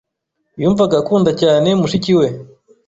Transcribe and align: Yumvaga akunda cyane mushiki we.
Yumvaga 0.61 0.95
akunda 1.01 1.31
cyane 1.41 1.69
mushiki 1.79 2.13
we. 2.19 2.27